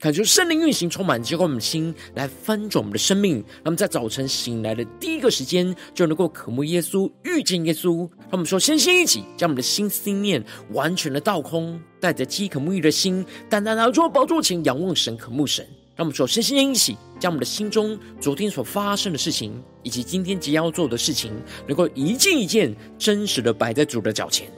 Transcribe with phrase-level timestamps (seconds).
[0.00, 3.38] 恳求圣灵运行，充满，浇灌我们的心，来翻转我们的生命。
[3.38, 8.08] 让我们在早晨醒来的第一个时间，就能够渴慕耶稣，遇见耶稣。
[8.20, 10.40] 让我们说，先先一起，将我们的心思念
[10.70, 15.66] 完全的倒空，带着饥渴沐浴的心，单单来到宝座前，仰望神，渴慕神。
[15.96, 21.32] 让我们说，先先一起，将我们的心中昨天所发生的事情，以及今天即将要做的事情，
[21.66, 24.48] 能够一件一件真实的摆在主的脚前。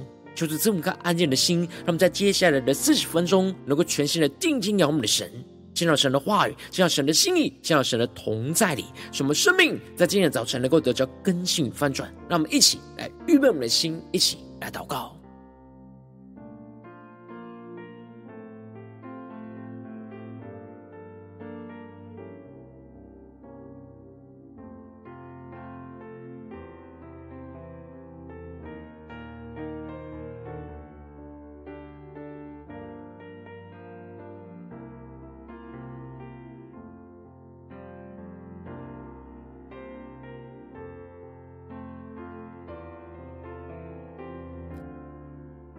[0.47, 5.31] 就是这么个安静的心，让我们在接下来的四十分钟，能够全心的定睛仰望我们的神，
[5.75, 12.13] 见到神的话语，见到神的心意，见到神的同在里，什么生命在今天的早晨能够得着根性翻转。
[12.29, 15.20] 让我们一起来预备我们的心，一起来祷告。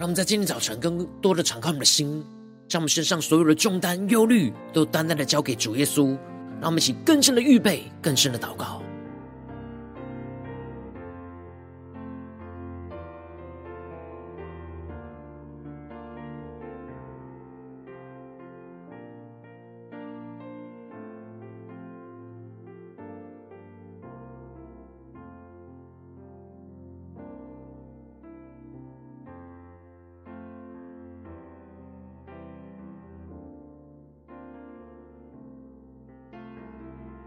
[0.02, 2.26] 让我们在今天早晨更多的敞开我们的心，
[2.68, 6.18] 将我们身上所有的重担、忧虑都单单的交给主耶稣。
[6.60, 8.81] 让我们一起更深的预备，更深的祷告。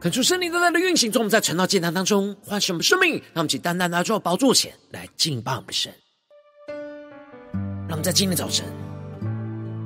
[0.05, 5.91] 恳求圣灵单单的运行，从我们在晨祷祭坛当中唤醒我们生命，让我们去单单来到宝座前来敬拜我们神。
[6.69, 8.67] 让我们在今天早晨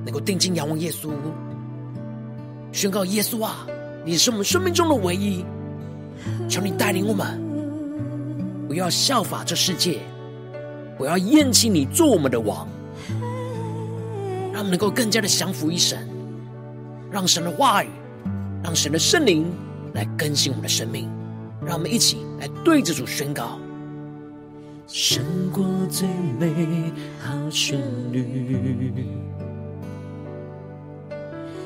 [0.04, 1.12] 能够定睛仰望耶稣，
[2.72, 3.64] 宣告耶稣啊，
[4.04, 5.44] 你是我们生命中的唯一。
[6.48, 7.40] 求你带领我们，
[8.66, 10.00] 不要效法这世界，
[10.96, 12.68] 不要厌弃你做我们的王，
[14.52, 16.08] 让我们能够更加的降服于神，
[17.08, 17.88] 让神的话语，
[18.64, 19.46] 让神的圣灵。
[19.94, 21.08] 来更新我们的生命，
[21.64, 23.58] 让我们一起来对着主宣告：
[24.86, 25.22] 胜
[25.52, 27.80] 过最美好旋
[28.12, 28.92] 律，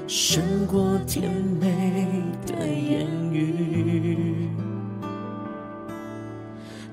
[0.06, 1.30] 胜过甜
[1.60, 4.48] 美的言语，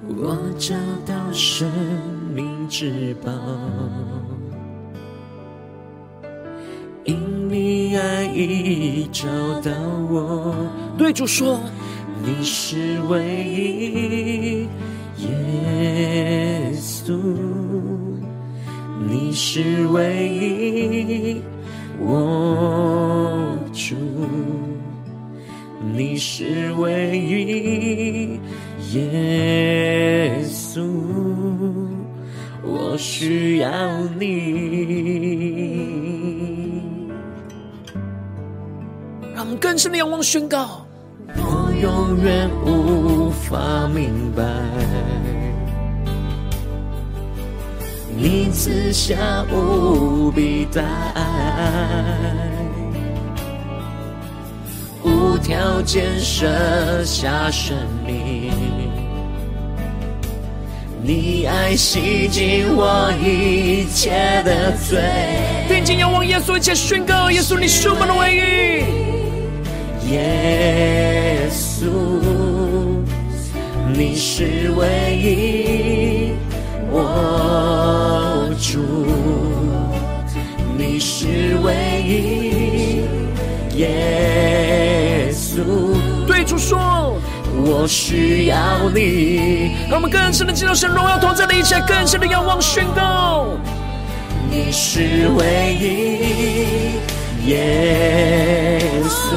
[0.07, 0.75] 我找
[1.05, 1.71] 到生
[2.33, 3.31] 命之宝。
[8.33, 9.27] 你爱已找
[9.61, 9.71] 到
[10.09, 10.55] 我，
[10.97, 11.59] 对主说，
[12.23, 14.67] 你是唯一，
[15.17, 17.19] 耶稣，
[19.09, 21.41] 你是唯一，
[21.99, 23.95] 我主，
[25.95, 28.39] 你是唯一，
[28.93, 30.83] 耶稣，
[32.63, 33.69] 我需要
[34.19, 35.18] 你。
[39.59, 40.85] 更深的仰望宣告，
[41.35, 44.43] 我永远无法明白，
[48.15, 50.81] 你赐下无比大
[51.13, 51.21] 爱，
[55.03, 57.75] 无条件舍下生
[58.07, 58.51] 命，
[61.03, 65.03] 你爱洗净我一切的罪。
[65.67, 69.18] 定睛仰望耶稣，一切宣告，耶稣你是我们的唯一。
[70.11, 71.85] 耶稣，
[73.93, 76.31] 你是唯一，
[76.89, 78.79] 我主，
[80.75, 81.27] 你是
[81.63, 83.03] 唯一，
[83.77, 85.61] 耶稣。
[86.25, 87.15] 对主说，
[87.63, 89.75] 我需要你。
[89.87, 93.49] 让我们更深的进入神荣耀同在的一切，更深的仰望宣告，
[94.49, 95.87] 你是唯一。
[97.45, 98.79] 耶
[99.09, 99.35] 稣，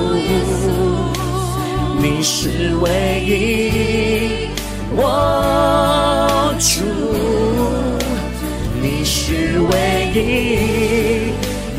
[1.99, 2.91] 你是唯
[3.25, 3.31] 一，
[4.95, 6.85] 我主，
[8.81, 9.73] 你是唯
[10.15, 11.33] 一，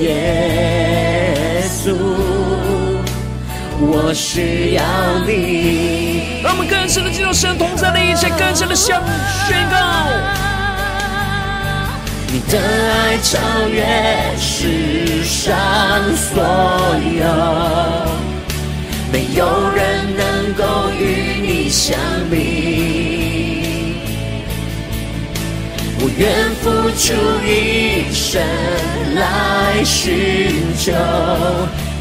[0.04, 1.94] 耶稣，
[3.80, 4.82] 我需要
[5.28, 6.42] 你。
[6.44, 9.02] 让我们更深的进入神同在的一切，更深的向
[9.48, 9.78] 宣告。
[12.34, 13.38] 你的爱超
[13.68, 13.86] 越
[14.40, 15.46] 世上
[16.16, 16.44] 所
[17.14, 17.24] 有，
[19.12, 19.46] 没有
[19.76, 21.96] 人能够与你相
[22.32, 22.34] 比。
[26.00, 27.14] 我愿付出
[27.46, 28.42] 一生
[29.14, 30.92] 来寻求。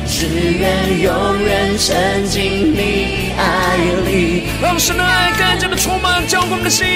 [0.04, 3.76] 只愿永远沉浸你爱
[4.06, 6.86] 里，让神的爱更加的充满浇灌我们的心。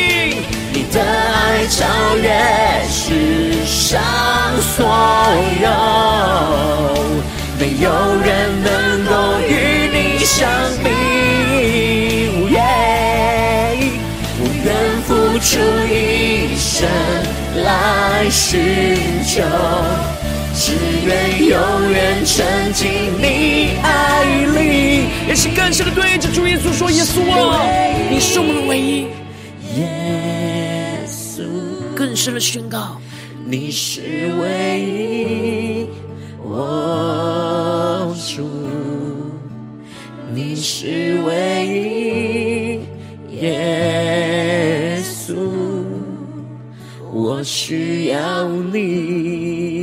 [0.72, 2.30] 你的爱超越
[2.88, 4.00] 世上
[4.62, 4.86] 所
[5.60, 5.68] 有，
[7.58, 7.90] 没有
[8.22, 9.50] 人能够与
[9.92, 10.48] 你相
[10.84, 10.90] 比。
[14.38, 14.66] 我愿
[15.02, 15.10] 付
[15.40, 15.58] 出
[15.92, 16.88] 一生
[17.64, 17.66] 来
[18.30, 18.44] 寻
[19.24, 19.42] 求。
[20.66, 20.72] 只
[21.06, 22.90] 愿永远沉浸
[23.22, 27.62] 你爱里，也是更深的对着主耶稣说：“耶稣啊，
[28.10, 29.06] 你是我们的唯一。”
[29.78, 31.44] 耶稣，
[31.94, 33.00] 更深的宣告
[33.46, 35.86] ：“你是唯一，
[36.42, 38.50] 我主，
[40.34, 42.80] 你是唯
[43.30, 45.36] 一，耶稣，
[47.12, 49.75] 我需要你。”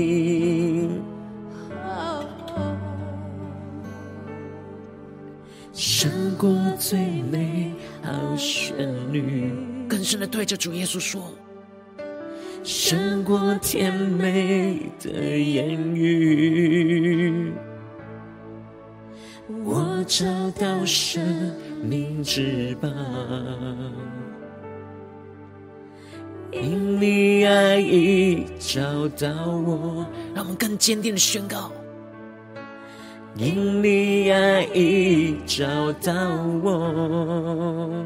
[10.13, 11.23] 更深的对着主耶稣说：
[12.63, 17.51] 胜过甜美的言语，
[19.65, 21.51] 我找到生
[21.81, 22.87] 命之宝，
[26.51, 28.81] 因你爱已找
[29.17, 30.05] 到我，
[30.35, 31.71] 让我们更坚定的宣告。
[33.35, 36.13] 因你爱已找到
[36.61, 38.05] 我，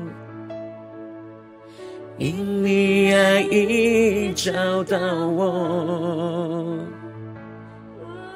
[2.17, 4.97] 因你爱已找到
[5.27, 6.79] 我。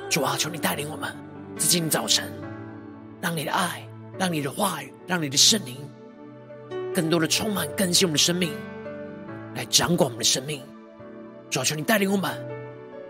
[0.09, 1.11] 主啊，求你带领我们，
[1.57, 2.31] 在今早晨，
[3.19, 3.87] 让你的爱，
[4.19, 5.77] 让你的话语，让你的圣灵，
[6.93, 8.51] 更多的充满更新我们的生命，
[9.55, 10.61] 来掌管我们的生命。
[11.49, 12.31] 主啊，求你带领我们，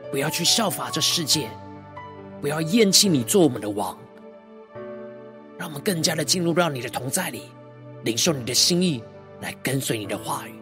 [0.09, 1.49] 不要去效法这世界。
[2.39, 3.95] 不要厌弃你做我们的王，
[5.59, 7.43] 让我们更加的进入到你的同在里，
[8.03, 9.03] 领受你的心意，
[9.41, 10.60] 来跟随你的话语。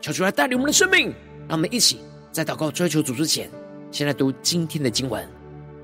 [0.00, 1.12] 求主来带领我们的生命，
[1.46, 1.98] 让我们一起
[2.32, 3.50] 在祷告追求主之前，
[3.90, 5.26] 先来读今天的经文。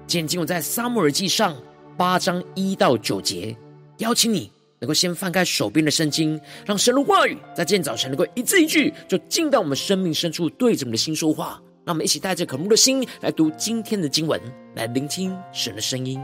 [0.06, 1.54] 今天经文在撒母耳记上
[1.96, 3.54] 八章一到九节。
[3.98, 11.60] 邀请你能够先翻开手边的圣经，让神的话语在今天早晨能够一字一句，就进到我们生命深处，对着我们的心说话。
[11.84, 14.40] 让我们一起带着渴慕的心来读今天的经文，
[14.74, 16.20] 来聆听神的声音。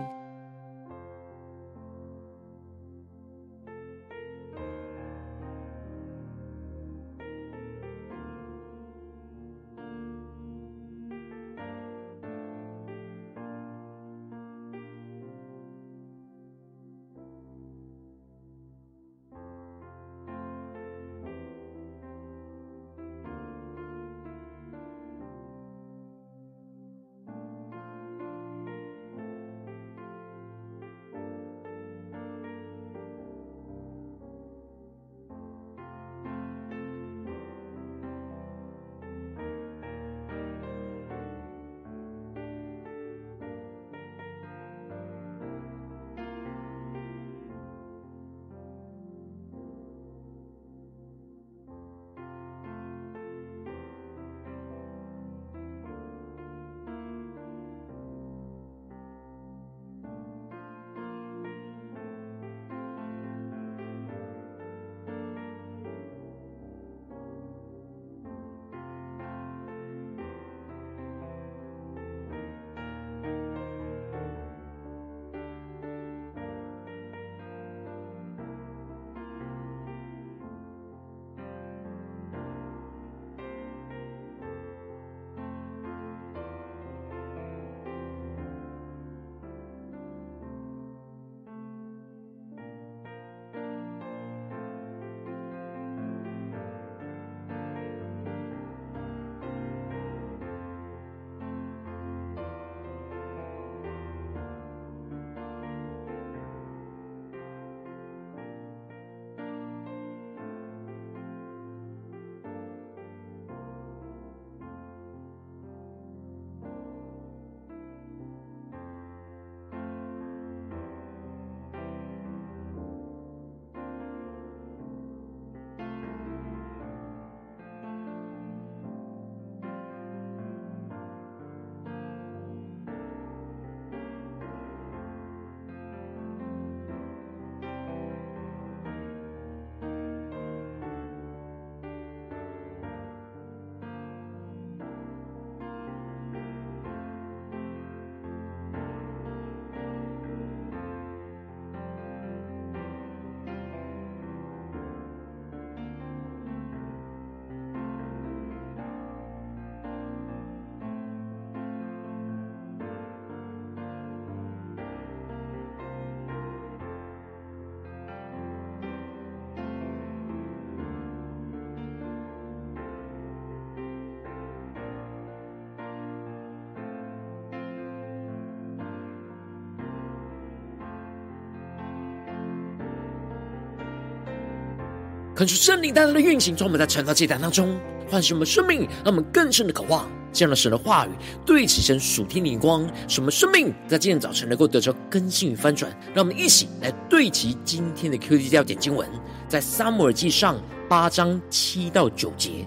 [185.43, 187.77] 恳求圣灵带来的运行，从我们在晨祷祭坛当中
[188.09, 191.11] 唤醒我们生命，让我们更深的渴望这样的神的话语，
[191.45, 195.91] 对齐神属天灵光，使我们生命在今天早晨能够得着更新与翻转。
[196.15, 199.05] 让我们一起来对齐今天的 QD 调点经文，
[199.49, 202.65] 在撒母耳记上八章七到九节，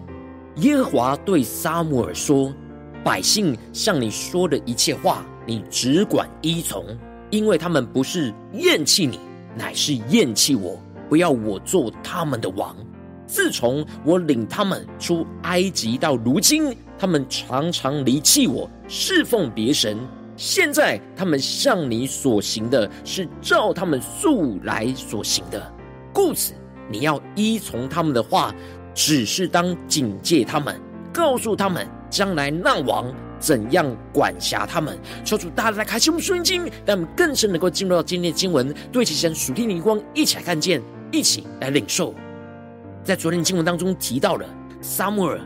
[0.58, 2.54] 耶和华对撒母耳说
[3.06, 6.86] ：“百姓向你说的一切话，你只管依从，
[7.30, 9.18] 因为他们不是厌弃你，
[9.58, 10.78] 乃是厌弃我。”
[11.10, 12.76] 不要我做他们的王。
[13.28, 19.98] 自从我领他们出埃及到如今，他们常常离弃我，侍奉别神。
[20.38, 25.74] 现在他们向你所行的是照他们素来所行的，
[26.14, 26.54] 故此
[26.90, 28.54] 你要依从他们的话，
[28.94, 30.80] 只是当警戒他们，
[31.14, 33.12] 告诉他们将来那王
[33.46, 34.98] 怎样管辖他们。
[35.24, 40.82] 求主大大来开启我们属灵经，让我们更深能够进入到今天的经文，对其神属天的灵光，一起来看见。
[41.12, 42.14] 一起来领受，
[43.02, 44.46] 在昨天经文当中提到了
[44.82, 45.40] 撒母耳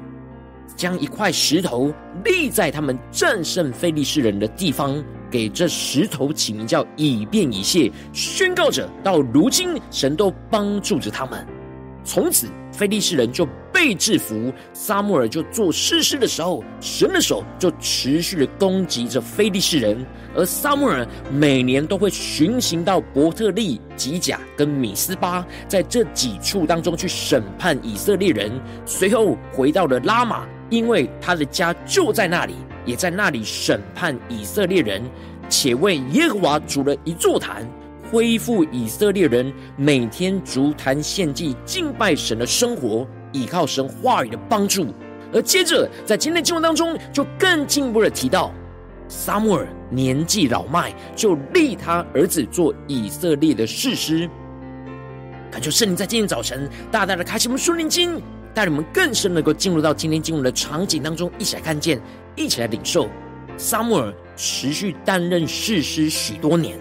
[0.76, 11.46] 将一块石头立在他们战胜非利士人的地方，给这石头起名叫以便以谢，宣告着到如今神都帮助着他们，
[12.04, 20.06] 从此非利士人就被制服，撒母耳就做士师的时候，神的手就持续的攻击着非利士人。
[20.36, 28.52] 而撒母耳每年都会巡行到伯特利、吉甲跟米斯巴，在这几处当中去审判以色列人。
[28.86, 35.02] 随后回到了拉玛，因为他的家就在那里，也在那里审判以色列人，
[35.50, 37.68] 且为耶和华筑了一座坛，
[38.12, 44.88] 恢复以色列人每天足坛献祭、敬拜神的生活，依靠神话语的帮助。
[45.32, 48.52] 而接着在今天经文当中，就更进一步的提到。
[49.08, 54.30] 撒母耳年纪老迈，就立他儿子做以色列的士师。
[55.52, 58.22] 恳求圣灵在今天早晨大大的开启我们属灵经，
[58.54, 62.00] 带领我们更深能够进入到今天经文的场景当中，一起来看见，
[62.36, 63.08] 一起来领受。
[63.58, 66.80] 撒母耳持续担任士师许多年，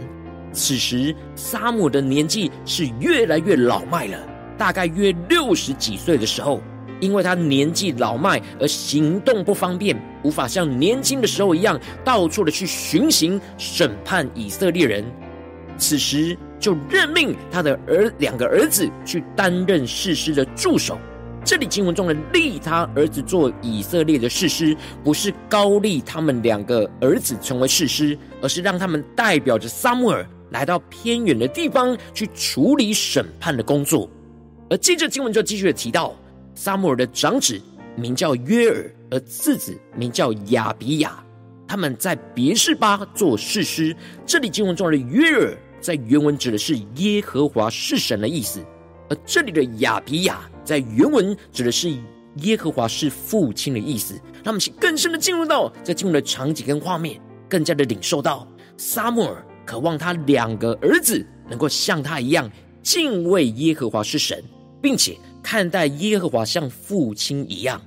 [0.52, 4.18] 此时撒母耳的年纪是越来越老迈了，
[4.56, 6.60] 大概约六十几岁的时候。
[7.00, 15.04] 因为他年纪老迈而行动不方便，无法像年轻的时候一样到处的去巡行审判以色列人。
[15.76, 20.98] 此时就任命他的儿两个儿子去担任士师的助手。
[21.44, 34.08] 这里经文中的立他儿子做以色列的士师，不是高立他们两个儿子成为士师，而是让他们代表着撒母耳来到偏远的地方去处理审判的工作。
[34.70, 36.14] 而接着经文就继续的提到。
[36.54, 37.56] 撒母耳的长子
[37.94, 41.24] 名叫约尔，而次子名叫亚比亚。
[41.68, 43.94] 他们在别是巴做士师。
[44.26, 48.60] 这里经文中的约尔在原文指的是耶和华是神的意思，
[49.08, 51.96] 而这里的亚比亚在原文指的是
[52.38, 54.14] 耶和华是父亲的意思。
[54.42, 58.44] 让我们更深的进入到在经文的场景跟画面，更加的领受到
[58.76, 62.50] 撒母耳渴望他两个儿子能够像他一样
[62.82, 64.42] 敬畏耶和华是神，
[64.80, 65.14] 并且。
[65.40, 67.80] 看待耶和华像父亲一样，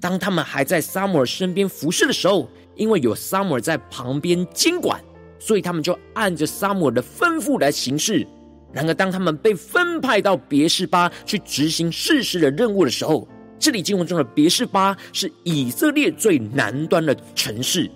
[0.00, 5.00] 当他们还在撒母耳身边服侍的时候，因为有撒母耳在旁边监管，
[5.38, 8.26] 所以他们就按着撒母耳的吩咐来行事。
[8.72, 13.28] 然而，当他们被分派到别是巴去执行士师的任务的时候，
[13.60, 17.88] 这里经文中的别是巴是以色列最南端的城市，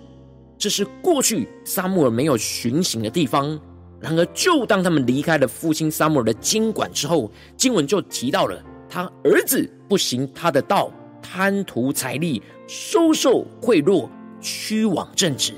[0.57, 3.59] 这是过去撒母耳没有巡行的地方。
[3.99, 8.61] 然而，就当他们离开了父亲撒母耳的监管之后，经文就提到了。
[8.89, 10.91] 他儿子不行他的道，
[11.21, 14.07] 贪图财利，收受贿赂，
[14.39, 15.53] 屈枉正直。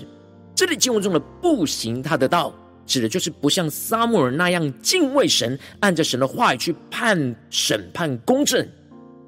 [0.55, 2.53] 这里经文中的“不行他的道”，
[2.85, 8.65] 指的就是不像撒母耳那样敬畏神，按着神的话语去判审判公正，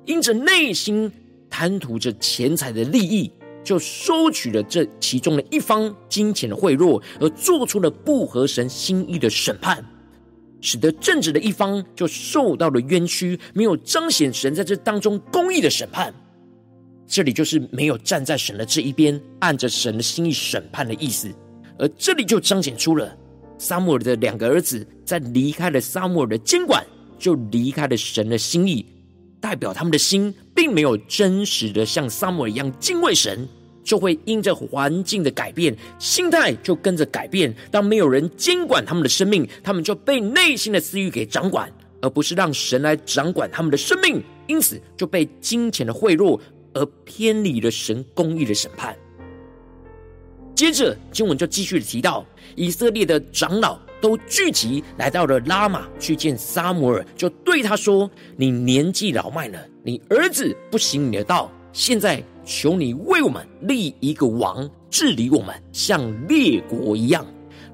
[0.05, 1.12] 因着内心
[1.50, 3.29] 贪图着钱财的利益，
[3.67, 9.83] 就收取了这其中的一方金钱的贿赂，而做出了不合神心意的审判。
[10.62, 16.13] 使得正直的一方就受到了冤屈，没有彰显神在这当中公义的审判。
[17.05, 21.29] 这里就是没有站在神的这一边，按着神的心意审判的意思。
[21.77, 23.13] 而这里就彰显出了
[23.57, 26.81] 撒母耳的两个儿子在离开了撒母耳的监管，
[27.19, 28.86] 就离开了神的心意，
[29.41, 33.45] 代表他们的心并没有真实的像撒母耳一样敬畏神。
[33.88, 37.56] 就会因着环境的改变，心态就跟着改变。
[37.72, 44.22] 当没有人监管他们的生命，他们就被内心的私欲给掌管，而不是让神来掌管他们的生命。
[44.46, 46.38] 因此就被金钱的贿赂
[46.74, 48.94] 而偏离了神公义的审判。
[50.53, 52.25] 接着经文就继续提到，
[52.56, 67.24] 以色列的长老都聚集来到了拉玛去见撒摩尔，就对他说：“你年纪老迈了，你儿子不行你的道，现在求你为我们立一个王治理我们，像列国一样。”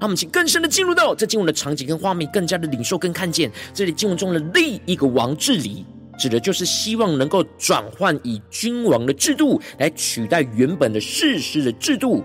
[0.02, 5.86] 我们请更深的进入到这经文的场景跟画面，更加的领受跟看见这里经文中的立一个王治理，
[6.18, 12.24] 指的就是希望能够转换以君王的制度来取代原本的士师的制度。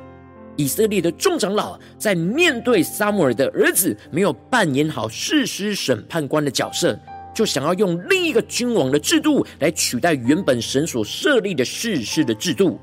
[0.58, 7.00] 以色列的众长老在面对撒母耳的儿子没有扮演好士师审判官的角色，
[7.40, 12.78] 就想要用另一个君王的制度来取代原本神所设立的士师的制度。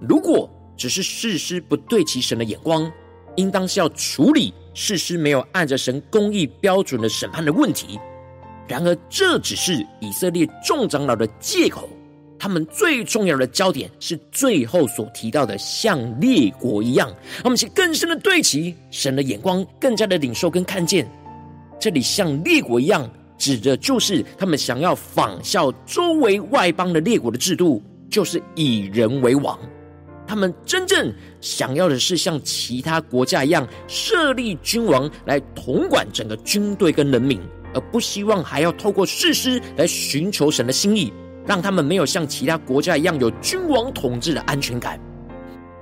[0.00, 2.90] 如果只是士师不对齐神的眼光，
[3.36, 8.00] 应当是要处理士师没有按着神公义标准的审判的问题。
[8.66, 11.86] 然而，这只是以色列众长老的借口。
[12.38, 17.14] 他们最重要的焦点是最后所提到的，像列国一样。
[17.42, 21.06] 他们去更深的对齐神的眼光，更加的领受跟看见。
[21.78, 23.06] 这里像列国一样，
[23.40, 29.58] 指的就是他们想要仿效周围外邦的列国的制度，就是以人为王。
[30.26, 37.40] 他们真正想要的是像其他国家一样设立君王来统管整个军队跟人民，
[37.74, 41.12] 而不希望还要透过士师来寻求神的心意。
[41.46, 45.00] 让他们没有像其他国家一样有君王统治的安全感。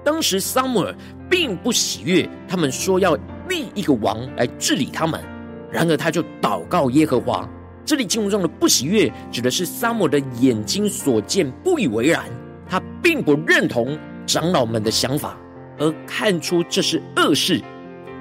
[0.05, 0.95] 当时撒母耳
[1.29, 3.15] 并不喜悦他们说要
[3.49, 5.21] 立一个王来治理他们，
[5.71, 7.49] 然而他就祷告耶和华。
[7.85, 12.25] 这里经文中的不喜悦，指的是撒母的眼睛所见不以为然，
[12.69, 15.39] 他并不认同长老们的想法，
[15.79, 17.63] 而看出这是恶事。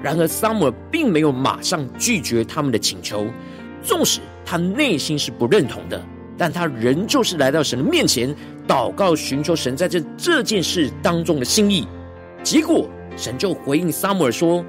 [0.01, 3.27] 然而撒母耳并没有马上拒绝他们的请求，
[3.81, 6.01] 纵使他内心是不认同的。
[6.37, 8.33] 但他仍旧是来到神的面前
[8.67, 11.87] 祷告，寻求神在这这件事当中的心意。
[12.43, 14.63] 结果神就回应撒母耳说：“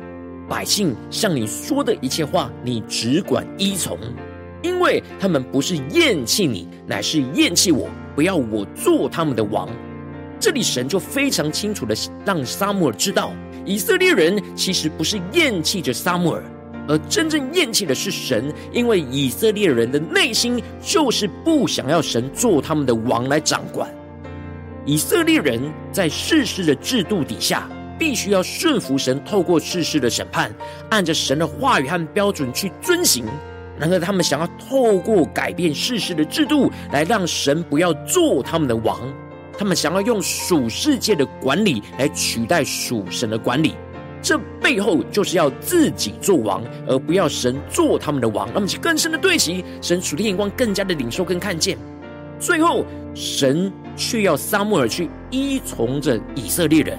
[0.49, 3.99] 百姓向你说的一切话，你只管依从，
[4.63, 9.69] 因为他们不是厌弃你，乃是厌弃我，不要我做他们的王。”
[10.41, 13.33] 这里神就非常清楚的让撒母耳知道，
[13.65, 16.43] 以色列人其实不是厌弃着撒母耳。
[16.89, 23.93] 而真正厌弃的是神，因为以色列人的内心就是不想要神做他们的王来掌管。
[24.87, 25.61] 以色列人
[25.93, 30.51] 在世事的制度底下，必须要顺服神，透过世事的审判，
[30.91, 33.25] 按着神的话语和标准去遵行。
[33.79, 38.99] 然而，他们想要透过改变世事的制度，来让神不要做他们的王。
[39.57, 43.75] 他们想要用属世界的管理来取代属神的管理。
[44.21, 48.49] 这背后就是要自己做王，而不要神做他们的王。
[48.53, 51.79] 那么，更深的对齐神属天眼光，更加的领受跟看见。
[52.41, 52.85] 最后，
[53.15, 56.99] 神却要撒母耳去依从着以色列人，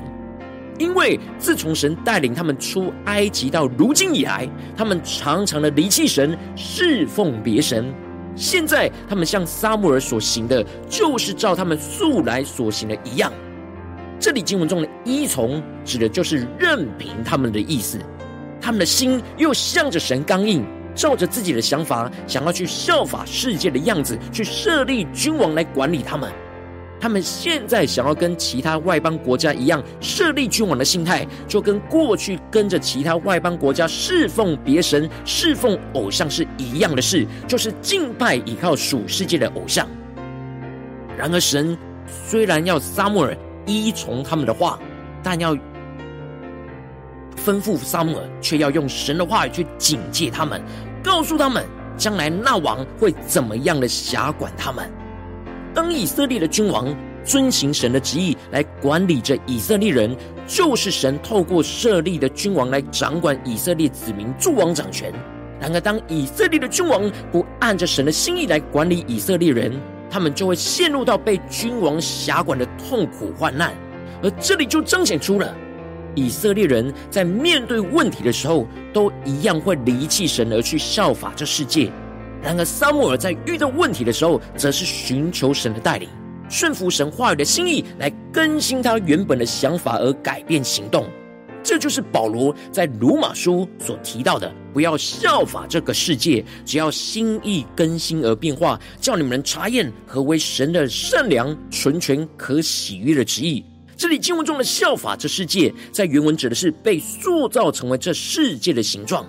[0.79, 7.93] 因为自从神带领他们出埃及到如今以来，他们常常的离弃神，侍奉别神。
[8.35, 13.31] 现在，他们向撒母耳所行的，就是照他们素来所行的一样。
[14.17, 17.99] 这里经文中的依从，指的就是任凭他们的意思。
[18.61, 20.65] 他们的心又向着神刚硬，
[20.95, 26.31] 照着自己的想法，想要去效法世界的样子，去设立君王来管理他们。
[26.99, 39.87] 他们现在想要跟其他外邦国家一样设立君王的心态，就跟过去跟着其他外邦国家侍奉别神、侍奉偶像是一样的事，就是敬拜依靠属世界的偶像。
[41.17, 43.37] 然而，神虽然要撒母耳。
[43.65, 44.79] 依从他们的话，
[45.21, 45.53] 但要
[47.37, 50.59] 吩咐撒母耳，却要用神的话语去警戒他们，
[51.03, 51.63] 告诉他们
[51.95, 54.89] 将来那王会怎么样的辖管他们。
[55.81, 60.13] 当以色列的君王遵行神的旨意来管理着以色列人，
[60.45, 65.09] 就是神透过设立的君王来掌管以色列子民，诸王掌权。
[65.57, 69.71] 然而，当以色列的君王不按着神的心意来管理以色列人，
[70.09, 73.73] 他们就会陷入到被君王辖管的痛苦患难，
[74.21, 75.55] 而这里就彰显出了
[76.13, 81.89] 以色列人在面对问题的时候，都一样会离弃神而去效法这世界。
[82.41, 86.07] 然而撒母耳在遇到问题的时候，则是寻求神的带领，
[86.49, 91.05] 顺服神话语的心意，来更新他原本的想法而改变行动。
[91.61, 103.63] 这就是保罗在罗马书所提到的：不要效法这个世界，只要心意更新而变化，叫你们能查验何为神的善良、纯全、可喜悦的旨意。
[103.97, 109.25] 这里经文中的效法这世界，在原文指的是被塑造成为这世界的形状。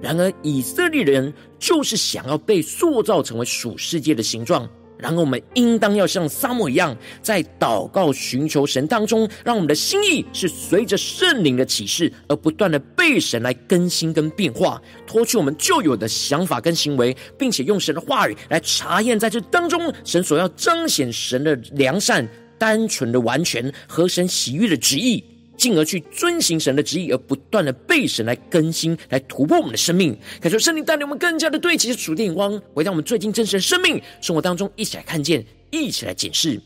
[0.00, 22.26] 然而以色列人就是想要被塑造成为属世界的形状，然后我们应当要像撒母一样，在祷告寻求神当中，让我们的心意是随着圣灵的启示而不断的被神来更新跟变化，脱去我们旧有的想法跟行为，并且用神的话语来查验在这当中，神所要彰显神的良善、
[22.58, 25.24] 单纯的完全和神喜悦的旨意。
[25.56, 30.16] 进而去遵行神的旨意，而不断的被神来更新、来突破我们的生命。
[30.40, 36.60] 感谢圣灵带领我们更加的对齐主的眼光，回到我们最近真实的生命生活当中，一起来看见，一起来检视。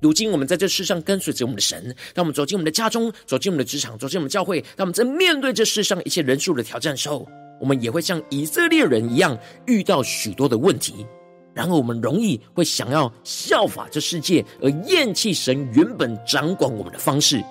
[0.00, 7.26] 如今我们在这世上跟随着我们的神，当我们走进我们的家中，走进我们的职场，走进我们教会，当我们在面对这世上一切人数的挑战的时候，
[7.60, 11.06] 我们也会像以色列人一样遇到许多的问题。
[11.54, 17.42] 然后我们容易会想要效法这世界，而厌弃神原本掌管我们的方式。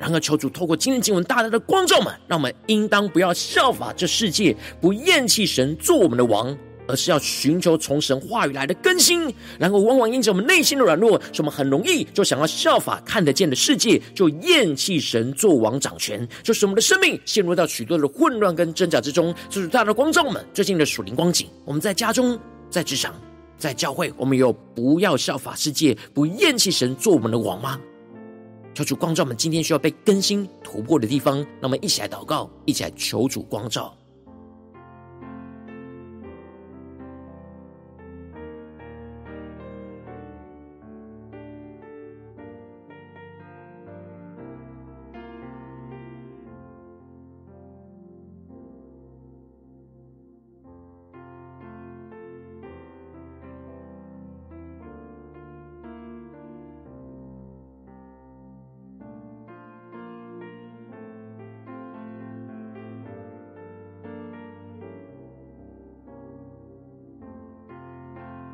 [0.00, 6.56] 然而，求主透过今天经文大大的光照们，让我们应当不要效法这世界，不厌弃神做我们的王，
[6.88, 9.32] 而是要寻求从神话语来的更新。
[9.58, 19.34] 然后，往往因着我们内心的软弱，使我们很容易就想要效法看得见的世界，就厌弃神做王掌权，就使我们的生命陷入到许多的混乱跟挣扎之中。
[19.50, 21.46] 这是大大的光照们最近的属灵光景。
[21.66, 23.14] 我们在家中、在职场、
[23.58, 27.78] 在教会，我们有不要效法世界，不厌弃神做我们的王吗？
[28.72, 33.94] 求主光照我们今天需要被更新突破的地方，让我们一起来祷告，一起来求主光照。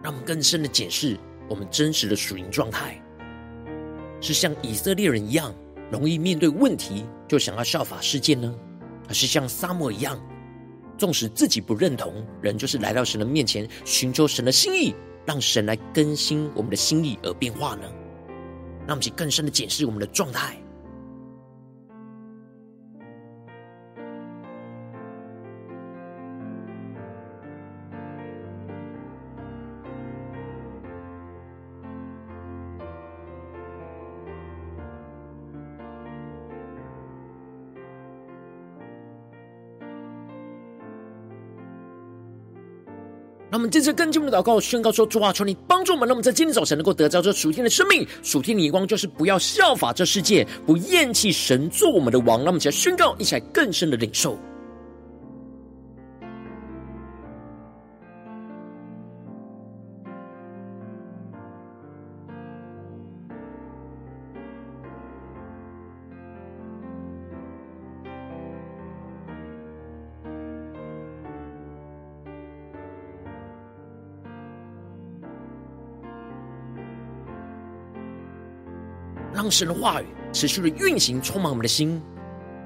[0.07, 3.03] 让我们更深的检视我们真实的属灵状态，
[4.21, 5.53] 是像以色列人一样
[5.90, 8.55] 容易面对问题就想要效法世界呢，
[9.09, 10.16] 还是像撒母一样，
[10.97, 17.83] 纵使自己不认同，人就是来到神的面前寻求神的心意，让神来更新我们的心意而变化呢？
[18.87, 20.57] 让我们去更深的检视我们的状态。
[43.66, 52.38] 们接着更进一步的祷告，宣告说：主啊，求你帮助我们，让我们在今天早晨能够得到这属天的生命、属天的眼光，就是不要效法这世界，不厌弃神做我们的王。
[52.38, 54.38] 让我们一起来宣告，一起来更深的领受。
[79.37, 82.01] 让神的话语持续的运行，充满我们的心，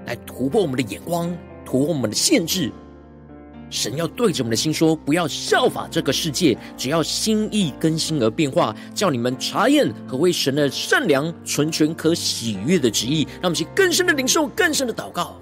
[0.07, 2.71] 来突破我们的眼光，突破我们的限制。
[3.69, 13.25] 神要对着我们的心说：不要效法这个世界，只要心意更新而变化，叫你们查验何为神的善良、纯全、可喜悦的旨意。
[13.35, 15.41] 让我们去更深的领受，更深的祷告。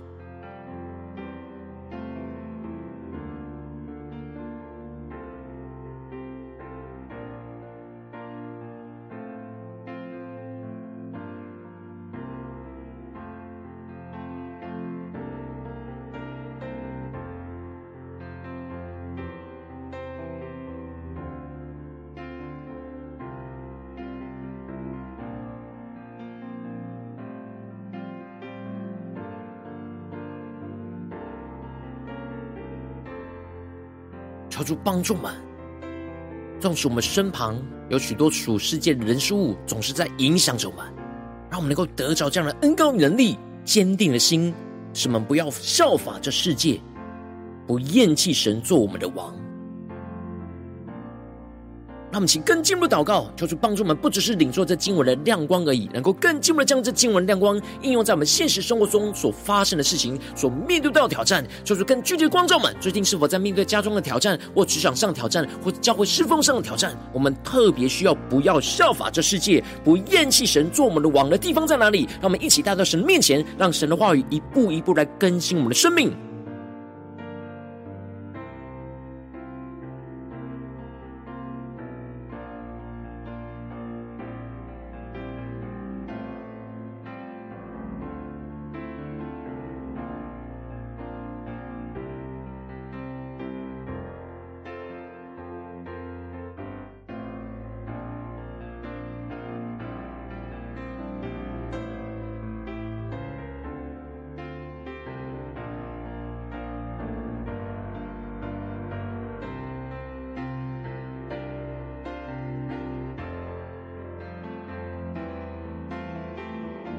[34.69, 35.33] 主帮助们，
[36.61, 40.85] 纵使我们身旁有许多属世界的人事物，总是在影响着我们，
[41.51, 44.53] 让我们能够得着这样的恩高能力、坚定的心，
[44.93, 46.79] 使我们不要效法这世界，
[47.67, 49.35] 不厌弃神做我们的王。
[52.11, 61.47] 让我们请更进一步祷告，求主帮助我们，不只是领受这经文的亮光而已，能够更进一步的将这经文亮光应用在我们现实生活中所发生的事情、所面对到的挑战。
[61.65, 66.97] 求主更具体的光照们，最近是否在面对家中的挑战，或职场上挑战，或教会侍奉上的挑战？
[67.13, 72.07] 我们特别需要不要效法这世界，不厌弃神做我们的王的地方在哪里？
[72.21, 76.28] 让我们一起带到神面前，让神的话语一步一步来更新我们的生命。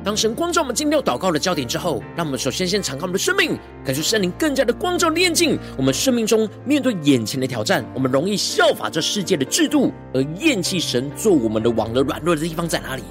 [0.09, 7.85] 当神光照我们今天要祷告的焦点之后，让我们首先先敞开我们的生命，感受圣灵更加的光照炼净我们生命中面对眼前的挑战。
[7.93, 13.03] 我们容易效法这世界的制度，而厌弃神做我们的王的软弱的地方在哪里？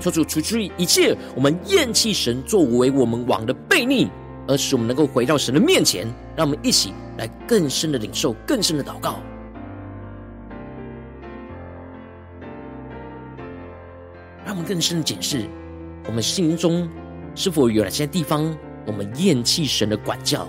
[0.00, 4.08] 求主除去一切我们厌弃神作为我们王的悖逆，
[4.48, 6.04] 而使我们能够回到神的面前。
[6.34, 9.20] 让我们一起来更深的领受，更深的祷告。
[14.44, 15.44] 让我们更深的检视，
[16.06, 16.88] 我们心中
[17.34, 20.48] 是否有哪些地方，我们厌弃神的管教，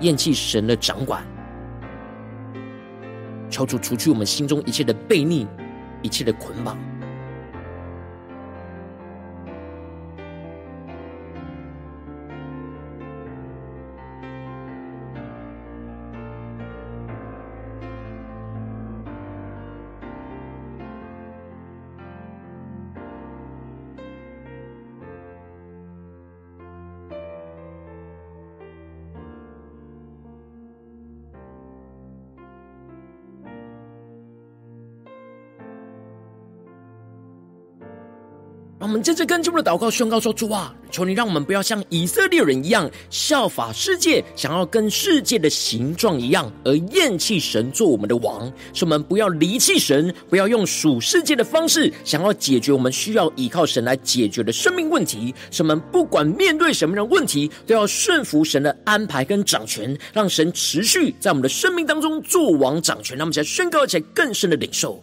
[0.00, 1.24] 厌弃神的掌管。
[3.48, 5.46] 求主除去我们心中一切的悖逆，
[6.02, 6.76] 一切的捆绑。
[38.96, 48.50] 们接着跟进我们的祷告宣告说：“主啊，求你让我们不要像以色列人一样效法世界，想要跟世界的形状一样，而厌弃神做我们的王。
[48.72, 55.34] 使我们不要离弃神，不要用属世界的方式想要解决我们需要依靠神来解决的生命问题。
[55.50, 63.16] 使我们不管面对什么样的问题，都要顺服神的安排跟掌权，让神持续在我们的生命当中做王掌权。
[63.16, 65.02] 让我们来宣告起来更深的领受。”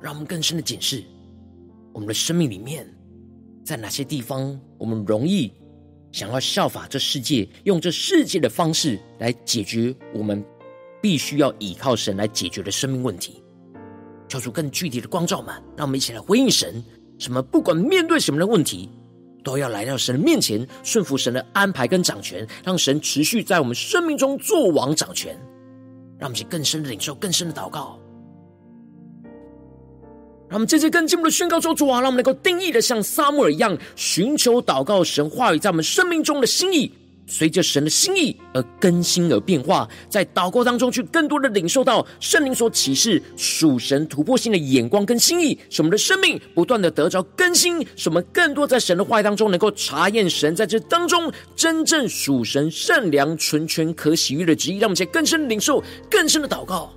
[0.00, 1.02] 让我们更深的检视
[1.92, 2.86] 我们的生命里面，
[3.64, 5.52] 在哪些地方我们容易
[6.12, 10.44] 想要效法这世界，用这世界的方式来解决我们
[11.02, 13.42] 必须要依靠神来解决的生命问题。
[14.28, 16.84] 求出更具体的光照们，让我们一起来回应神。
[17.18, 17.42] 什么？
[17.42, 18.88] 不管面对什么的问题，
[19.42, 25.34] 都要来到神的面前，顺服神的安排跟掌权，让神持续在我们生命中作王掌权。
[26.18, 27.97] 让我们去更深的领受，更深的祷告。
[30.48, 36.90] 让我们接着更进一步的宣告说：“主啊，让我们能够定义的像撒母耳一样，寻求祷告神话语在我们生命中的心意，
[37.26, 54.78] 随着神的心意而更新而变化，在祷告当中去更多的领受到圣灵所启示属神突破性的眼光跟心意，使我们的生命不断的得着更新，使我们更多在神的话语当中能够查验神在这当中真正属神善良、纯全、可喜悦的旨意。
[54.78, 56.90] 让我们在更深的领受、更深的祷告。”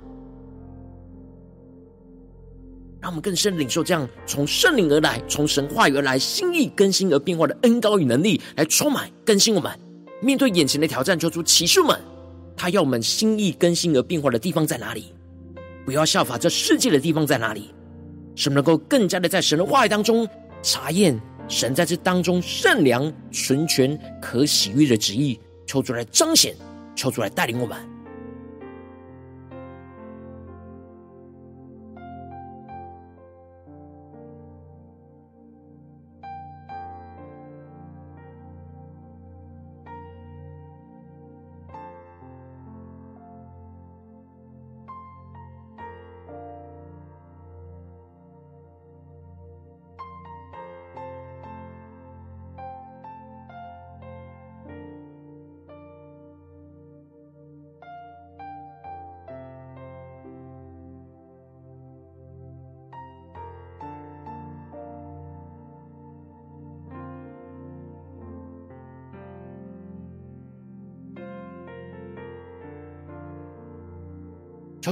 [3.02, 9.76] 让我们更深领受这样从圣灵而来、从神话语而来、心意更新而变化的恩膏与能力，来充满更新我们。
[10.20, 12.00] 面对眼前的挑战，求主启示们，
[12.56, 15.12] 他要我们心意更新而变化的地方在哪里？
[15.84, 17.74] 不要效法这世界的地方在哪里？
[18.36, 20.26] 使能够更加的在神的话语当中
[20.62, 26.54] 查验神在这当中善良、纯全、可喜悦的旨意，求主来彰显，
[26.94, 27.91] 求主来带领我们。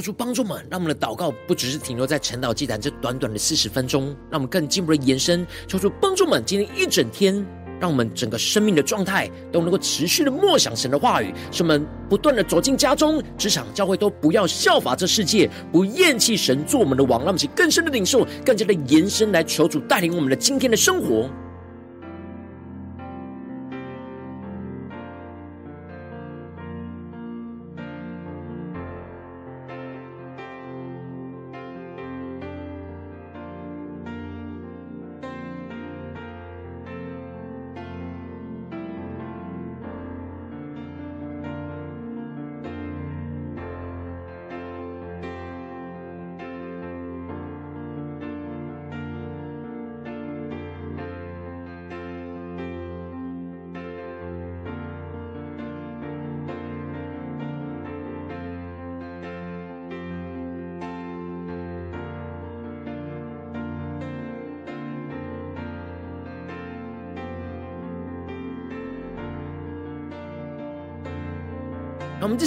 [0.01, 5.47] 求主帮助们，让我们的祷告不只是停留在晨祷祭坛这短短的四十分钟，让我们更进一步的延伸。
[5.69, 7.47] 求主帮助们，今天一整天，
[7.79, 17.21] 让我们整个生命的状态都能够持续的默想神的话语，使我们不断的走进家中、职场、教会，都不要效法这世界，不厌弃神做我们的王。
[17.21, 21.29] 让我们去更深的领受，更加的延伸来求主带领我们的今天的生活。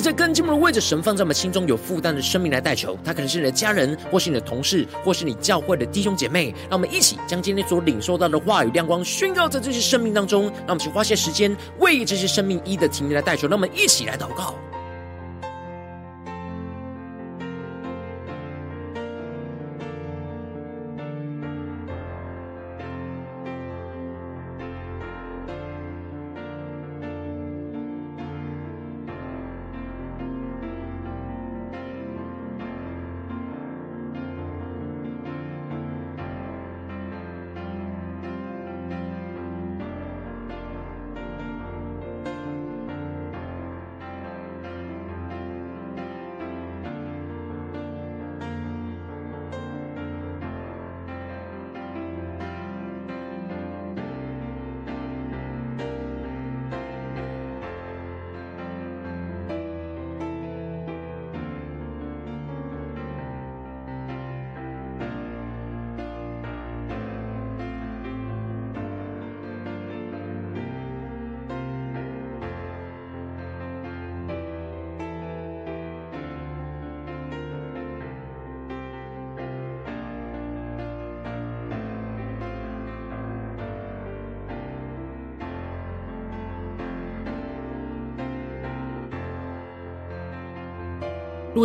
[0.03, 6.53] 在更进一步的为着神放在我们心中有负担的生命来代求，他可能是你的家人，或是你的同事，或是你教会的弟兄姐妹。
[6.69, 10.43] 让我们一起将今天所领受到的话语亮光宣告在这些生命当中。
[10.43, 13.47] 让我们去花些时间为这些生命一的提名来代求。
[13.47, 14.53] 让我们一起来祷告。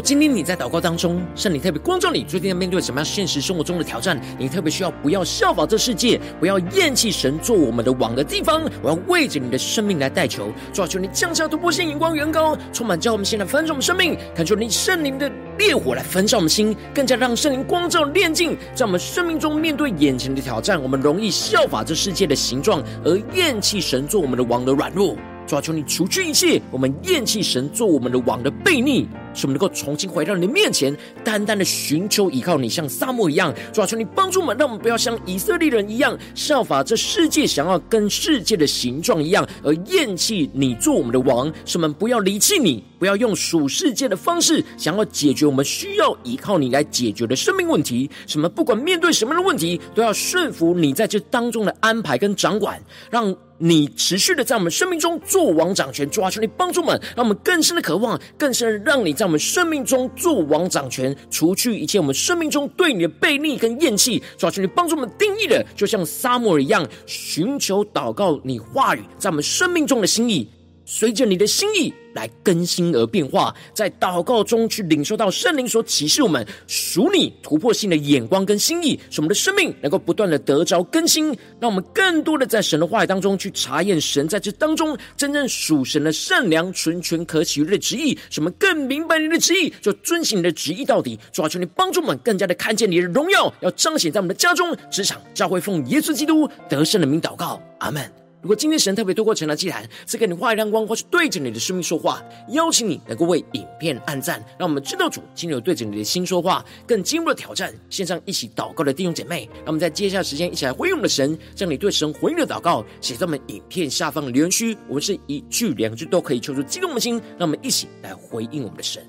[0.00, 4.20] 今天你在祷告当中，圣灵特别光照你，最近要面对什么样现实生活中的挑战？
[4.38, 8.62] 你特别需要不要效法这世界，不要厌弃神做我们的王的地方。
[8.82, 25.16] 我要为着你的生命来代求，主啊，求你降下突破性眼光，远高，充满叫我们现在翻转我们生命，恳求你圣灵的烈火来焚烧我们心，更加让圣灵光照炼净，在我们生命中面对眼前的挑战，我们容易效法这世界的形状，而厌弃神做我们的王的软弱。
[25.48, 30.94] 主啊，求你除去一切我们厌弃神做我们的王的悖逆，使我们能够重新回到你的面前，
[31.24, 33.54] 单单的寻求依靠你，像撒母一样。
[33.72, 41.50] 主啊，求你帮助我们，让我们不要像以色列人一样，效法这世界想要跟世界的形状一样，而厌弃你做我们的王。
[41.64, 48.10] 使我们不要离弃你，不要用属世界的方式想要解决我们需要依靠你来解决的生命问题。
[48.26, 52.78] 什么不管面对什么样的问题，都要顺服你在这当中的安排跟掌管，
[53.10, 53.34] 让。
[53.58, 64.22] 你持续的在我们生命中做王掌权，主啊，求你帮助我们，让我们更深的渴望，更深的让你在我们生命中做王掌权，除去一切我们生命中对你的背逆跟厌弃。
[64.36, 70.48] 主啊，求你帮助我们定义的，就像沙漠一样，寻求祷告你话语在我们生命中的心意。
[70.90, 81.26] 随着你的心意来更新而变化，在祷告中去领受到圣灵所启示我们属你突破性的眼光跟心意，使我们的生命能够不断的得着更新，
[81.60, 91.20] 让我们更多的在神的话语当中去查验神在这当中真正属神的善良、纯全、可喜悦的旨意，使我们更明白你的旨意，就遵行你的旨意到底。
[91.30, 98.17] 主啊，求你帮助我们更加的看见你的荣耀，要彰显在我们的家中、职场、教会，奉耶稣基督得胜的名祷告，阿门。
[98.40, 107.74] 如果今天神特别透过晨祷祭坛赐给你话语亮光，或是对着你的生命说话，邀请你能够为影片按赞，让我们知道主今天有对着你的心说话，更进一步的挑战。
[107.90, 119.02] 线上一起祷告的弟兄姐妹，让我们在接下来时间一起来回应我们的神，将你对神回应的祷告写在我们影片下方的留言区，我们是一句两句都可以求出激动的心，让我们一起来回应我们的神。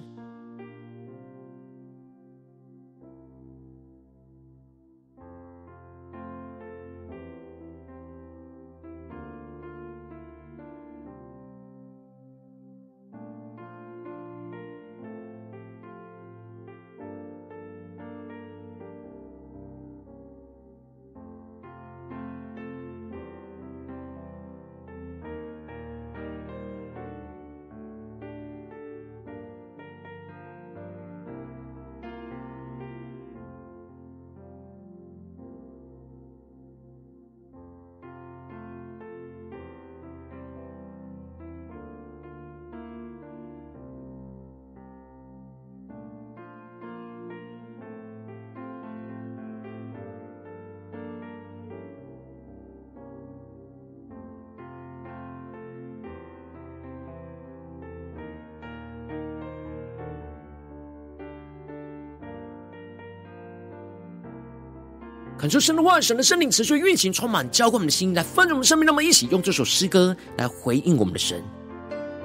[65.40, 68.86] 恳求神的话，神的圣灵持续运行，充满浇灌我们的心，来丰盛我们生命。
[68.86, 71.42] 让我们一起用这首诗歌来回应我们的神，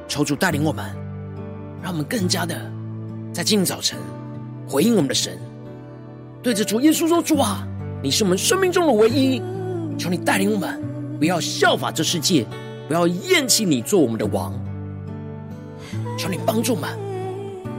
[0.08, 0.84] 求主带领我们，
[1.80, 2.60] 让我们更加的
[3.32, 3.96] 在今天早晨
[4.66, 5.38] 回应我们的神，
[6.42, 7.64] 对着主耶稣说：“主啊，
[8.02, 9.40] 你是我们生命中的唯一，
[9.96, 10.82] 求你带领我们，
[11.20, 12.44] 不要效法这世界，
[12.88, 14.52] 不要厌弃你做我们的王。”
[16.18, 16.90] 求你帮助我们，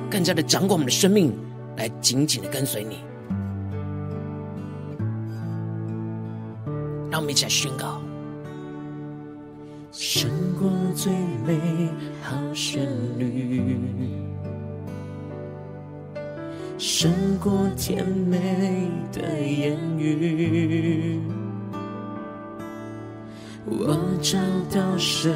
[0.10, 1.38] 更加的掌管我们的生命，
[1.76, 3.00] 来紧紧的跟随你。
[7.16, 8.02] 让我们一起来宣告：
[9.90, 11.14] 胜过最
[11.48, 11.90] 美
[12.22, 12.86] 好旋
[13.18, 13.80] 律，
[16.78, 17.10] 胜
[17.42, 21.22] 过甜美的言语，
[23.64, 24.38] 我找
[24.70, 25.34] 到生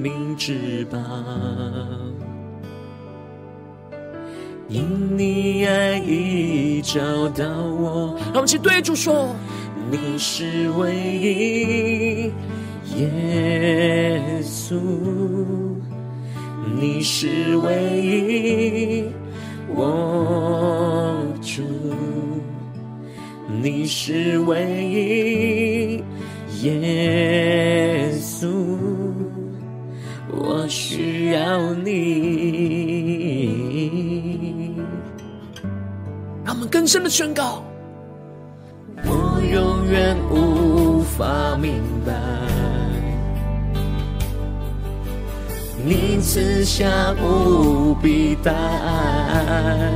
[0.00, 0.98] 命之宝。
[4.70, 6.98] 因你爱已找
[7.30, 9.34] 到我，让我们一起对主说：
[9.90, 12.32] 你是唯一，
[12.96, 14.78] 耶稣，
[16.80, 19.04] 你是唯一，
[19.74, 21.62] 我主，
[23.60, 26.04] 你是唯一，
[26.62, 28.48] 耶稣，
[30.30, 32.20] 我需要你。
[36.44, 37.64] 让我们更深的宣告：
[41.20, 42.14] 法明白，
[45.84, 49.92] 你赐下无比大爱，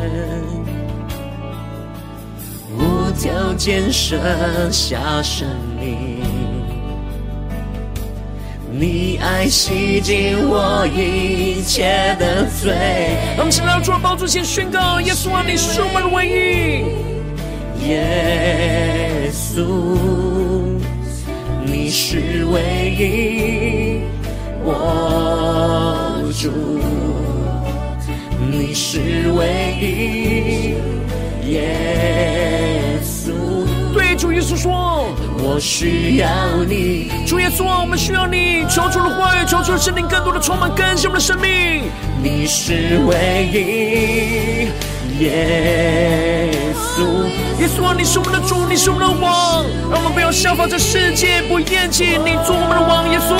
[2.77, 4.19] 无条件舍
[4.71, 5.49] 下生
[5.81, 6.21] 命，
[8.71, 12.71] 你爱洗净我一切的罪。
[13.35, 16.85] 让我们现在要做宝座前宣告：耶稣啊，你是我们的唯一。
[17.89, 19.65] 耶稣，
[21.97, 24.01] 是唯一，
[24.65, 26.51] 我主，
[28.51, 28.99] 你是
[29.31, 29.47] 唯
[29.81, 30.75] 一，
[31.53, 33.31] 耶稣。
[33.95, 41.85] 对主耶稣说：“我需要你。”主耶稣啊，我们需要你，求主的话语，求主的圣灵更多的充满更新我们的生命。
[42.21, 44.67] 你是唯一，
[45.23, 46.51] 耶
[46.97, 47.27] 稣。
[47.61, 53.09] 耶稣啊，你是我们的主，你是我们的王，让我们不要效法这世界，不厌弃你做我们的王。
[53.11, 53.37] 耶稣，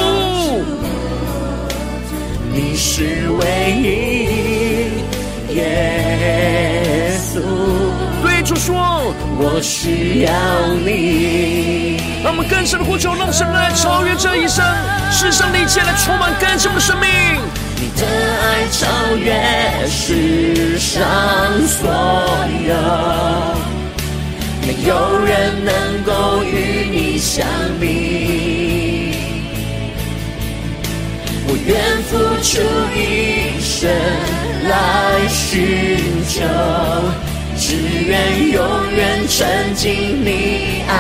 [2.53, 3.45] 你是唯
[3.83, 7.41] 一，耶稣。
[8.23, 8.75] 对主说，
[9.39, 10.33] 我需要
[10.85, 12.01] 你。
[12.23, 14.65] 让我们更深的呼求，让神来超越这一生，
[15.11, 17.09] 世上的一切来充满更深的生命。
[17.77, 18.03] 你的
[18.41, 19.27] 爱超越
[19.89, 20.95] 世上
[21.67, 21.91] 所
[22.67, 22.75] 有。
[24.67, 25.73] 没有人能
[26.05, 27.47] 够与你相
[27.79, 29.13] 比，
[31.47, 32.53] 我愿付出
[32.97, 33.91] 一生
[34.69, 34.73] 来
[35.29, 36.41] 寻求，
[37.59, 38.57] 只愿永
[38.97, 40.93] 远沉浸你爱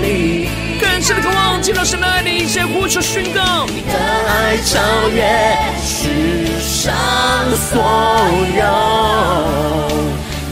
[0.00, 0.61] 里。
[1.02, 4.78] 更深的渴望进入神的爱你，一切呼求宣告，你的爱超
[5.08, 5.24] 越
[5.82, 6.94] 世上
[7.56, 7.82] 所
[8.56, 8.62] 有，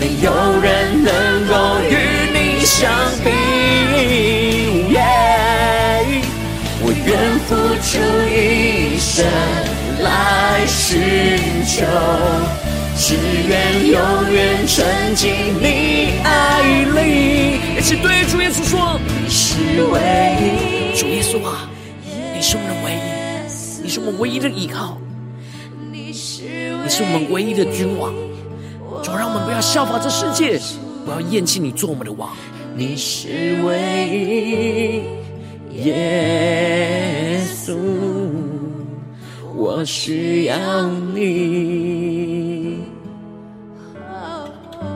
[0.01, 1.94] 没有人能够与
[2.32, 2.64] 你。
[2.64, 2.90] 相
[3.22, 3.30] 比
[6.82, 7.55] 我愿付
[7.86, 9.24] 出一生
[10.03, 10.98] 来寻
[11.64, 11.86] 求，
[12.96, 13.14] 只
[13.46, 17.61] 愿永远沉浸你爱里。
[17.78, 18.99] 一起对主耶稣说：
[19.61, 20.01] 是唯
[20.41, 21.69] 一，主耶稣啊，
[22.35, 22.97] 你是我们的唯一，
[23.83, 24.99] 你是我们唯一的依靠，
[25.93, 28.13] 你是我们唯一的君王。
[29.03, 30.61] 主，让我们不要效法这世界。
[31.03, 32.31] 不要厌弃你做我们的王，
[32.77, 35.03] 你是唯
[35.73, 37.75] 一，耶稣，
[39.55, 42.81] 我需要你。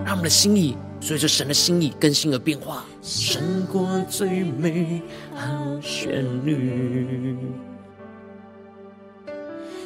[0.05, 5.02] 让我们的心意随着神的心意更新而变化，胜过最美
[5.34, 7.36] 好旋律，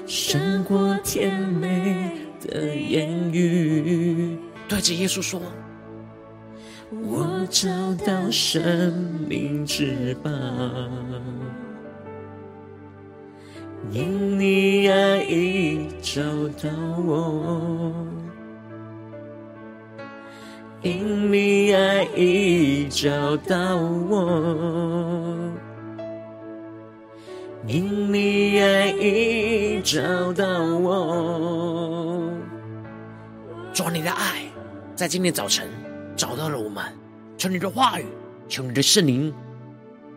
[0.07, 2.13] 胜过甜美
[2.47, 4.39] 的言语。
[4.69, 5.43] 对着耶稣说。
[6.93, 7.69] 我找
[8.07, 8.95] 到生
[9.29, 10.31] 命之宝，
[13.91, 16.23] 因你爱已找
[16.63, 16.71] 到
[17.05, 17.93] 我，
[20.89, 25.53] 因你爱已找到我，
[27.67, 32.33] 因你爱已找到我。
[33.75, 34.47] 主，你的爱
[34.97, 35.69] 在今天早晨。
[36.17, 36.83] 找到了我们，
[37.37, 38.07] 求你的话语，
[38.49, 39.33] 求你的圣灵，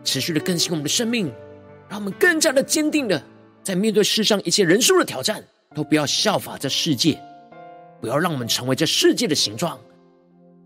[0.02, 1.30] 持续的更新我们的生命，
[1.86, 3.22] 让我们更加的坚定的，
[3.62, 5.44] 在面对世上一切人数的挑战，
[5.74, 7.20] 都不要效法这世界，
[8.00, 9.78] 不要让我们成为这世界的形状，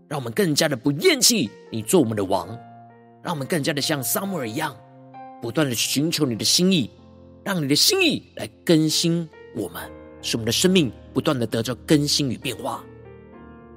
[0.07, 2.47] 让我们更加的不厌弃你做我们的王，
[3.23, 4.75] 让我们更加的像撒母耳一样，
[5.41, 6.89] 不断的寻求你的心意，
[7.43, 9.81] 让你的心意来更新我们，
[10.21, 12.83] 使我们的生命不断的得到更新与变化，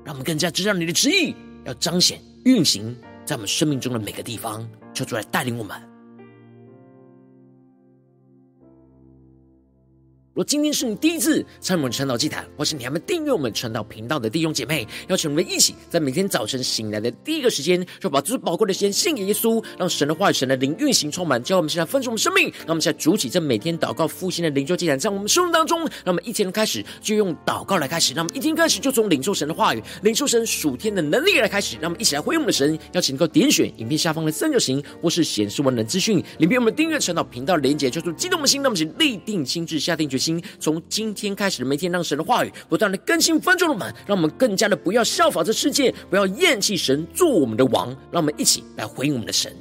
[0.05, 5.90] 让我们更加知道你的旨意要彰显运行在我们生命中的每个地方，求主来带领我们。
[10.33, 22.45] 若今天是你第一次参与我们晨祷祭坛，或是你还没订阅我们晨祷频道的弟兄姐妹，邀请我们一起在每天早晨醒来的第一个时间，就把最宝贵的时间献给耶稣，让神的话语、神的灵运行充满，叫我们现在分盛我们生命。
[22.61, 32.79] 让我们现在主起这每天祷告复兴的灵修祭坛，在我们生命当中，让我们一天开始就用祷告来开始，让我们一天开始就从领受神的话语、领受神属天的能力来开始，让我们一起来回应我们的神。
[32.93, 40.43] 邀请能够点选影片下方的三角形，或是显示完整资讯里面我们订阅晨祷频道连结，就是激动的心，让我们一起立定心志，下定决心。
[40.59, 49.57] 从今天开始每天，让神的话语不断的更新翻转我们，让我们更加的不要效法这世界，不要厌弃神做我们的王，让我们一起来回应我们的神。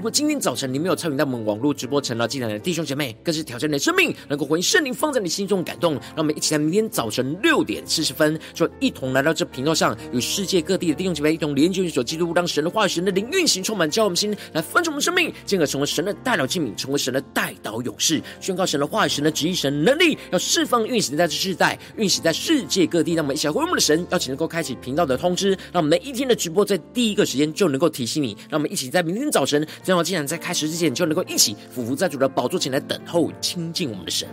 [0.00, 5.92] 如果今天早晨你没有参与到我们网络直播成了祭坛的弟兄姐妹，更是挑战你的生命，能够回应圣灵放在你心中的感动。
[5.92, 23.12] 让我们一起在明天早晨六点四十分，就一同来到这频道上，与世界各地的弟兄姐妹一同连接、与所基督，让神的话语、神的灵运行充满，叫我们心来分盛我们生命，进而成为神的代祷器皿，成为神的代祷勇士，宣告神的话语、神的旨意、神能力，要释放运行在这世代，运行在世界各地。
[23.12, 28.34] 让我们一起来回应我们的神，邀请能够开启频道的通知，让我们每一天的直播在第一个时间就能够提醒你。
[28.48, 29.60] 让我们一起在明天早晨。
[29.90, 34.28] 正好，既然在开始之前，就能够一起俯伏在主的宝座前来等候亲近我们的神。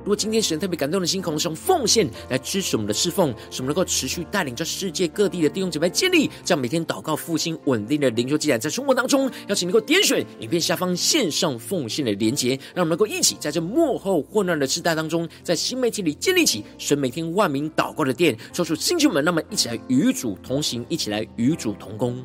[0.00, 22.22] 如果今天神特别感动的心，可能是用奉献来支持我们的侍奉，使我们能够持续带领着世界各地的弟兄姐妹建立这样每天祷告复兴稳定的灵修既然，在生活当中，邀请能够点选影片下方线上奉献的连结，让我们能够一起在这幕后混乱的时代当中，在新媒体里建立起神每天万名祷告的殿，说出星球们，那么一起来与主同行，一起来与主同工。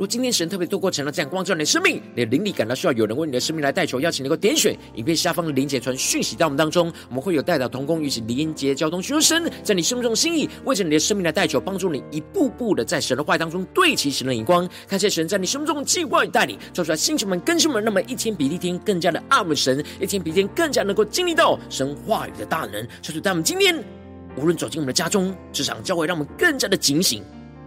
[0.00, 23.76] 如今天神特别透过成了这样光照你的生命，你的灵里感到需要有人为你的生命来代求，邀请能够点选影片下方的连结传讯息到我们当中，我们会有代祷同工与其连结交通，寻求神在你生命中的心意，为着你的生命来代求，帮助你一步步的在神的话语当中对齐神的眼光，看见神在你生命中的计划与带领，做出来星球们更新们，那么一天比一天更加的爱慕神，一天比一天更加能够经历到神话语的大能，就是在我们今天
[24.34, 27.22] 无论走进我们的家中、职场、教会，让我们更加的警醒。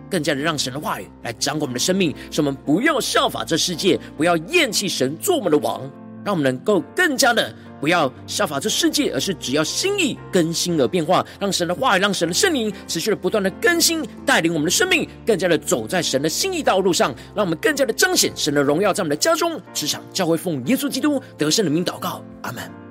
[0.09, 5.81] 更加的让神的话语来掌管我们的生命，使我们不要效法这世界，不要厌弃神做我们的王，
[6.23, 22.82] 让我们能够更加的不要效法这世界，而是只要心意更新而变化，让神的话语，让神的圣灵持续的不断的更新带领我们的生命，更加的走在神的心意道路上，让我们更加的彰显神的荣耀，在我们的家中、职场、教会，奉耶稣基督得胜的名祷告，阿门。